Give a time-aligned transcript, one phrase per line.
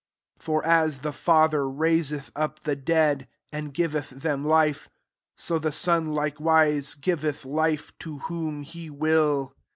[0.39, 4.89] 21 For as the Father rais eth up the dead, and giveth them life;
[5.37, 9.53] so the Son likewise giveth Ufo to whom he will.